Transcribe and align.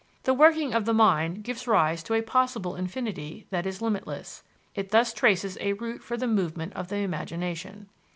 The 0.23 0.33
working 0.33 0.73
of 0.73 0.85
the 0.85 0.95
mind 0.95 1.43
gives 1.43 1.67
rise 1.67 2.01
to 2.05 2.15
a 2.15 2.23
possible 2.23 2.75
infinity 2.75 3.45
that 3.51 3.67
is 3.67 3.83
limitless: 3.83 4.41
it 4.73 4.89
thus 4.89 5.13
traces 5.13 5.59
a 5.61 5.73
route 5.73 6.01
for 6.01 6.17
the 6.17 6.25
movement 6.25 6.73
of 6.73 6.87
the 6.87 6.95
imagination. 6.95 7.87